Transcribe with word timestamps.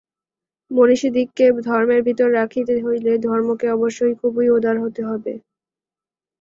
মনীষিদিগকে 0.71 1.45
ধর্মের 1.61 2.01
ভিতর 2.07 2.29
রাখিতে 2.33 2.75
হইলে 2.85 3.11
ধর্মকে 3.27 3.67
অবশ্য 3.71 3.99
খুব 4.19 4.33
উদার 4.49 4.75
হইতে 4.79 5.01
হইবে। 5.03 5.33